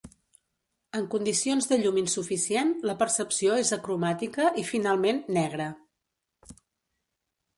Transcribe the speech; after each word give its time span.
En 0.99 1.03
condicions 1.15 1.67
de 1.71 1.77
llum 1.81 1.99
insuficient, 2.03 2.71
la 2.91 2.95
percepció 3.03 3.59
és 3.65 3.73
acromàtica 3.77 4.49
i 4.61 4.65
finalment, 4.71 5.19
negra. 5.37 5.71